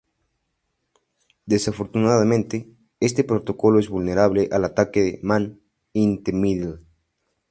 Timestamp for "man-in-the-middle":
5.21-6.79